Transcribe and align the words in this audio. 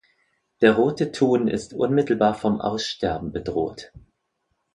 Der 0.61 0.71
Rote 0.77 1.11
Thun 1.11 1.47
ist 1.47 1.75
unmittelbar 1.75 2.33
vom 2.33 2.59
Aussterben 2.59 3.31
bedroht. 3.31 3.93